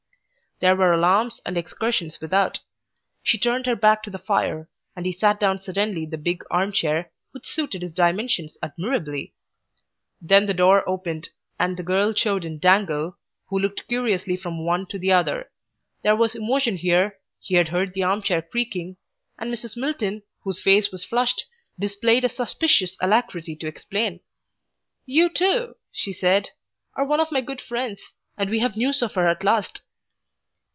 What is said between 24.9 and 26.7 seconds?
"You, too," she said,